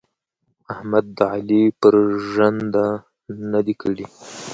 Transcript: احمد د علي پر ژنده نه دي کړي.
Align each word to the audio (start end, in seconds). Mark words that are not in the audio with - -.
احمد 0.73 1.05
د 1.17 1.19
علي 1.33 1.63
پر 1.81 1.93
ژنده 2.31 2.85
نه 3.51 3.59
دي 3.65 3.75
کړي. 3.81 4.05